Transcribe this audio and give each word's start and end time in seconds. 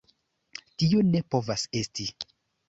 Tio 0.83 1.03
ne 1.09 1.21
povas 1.35 1.67
esti! 1.83 2.09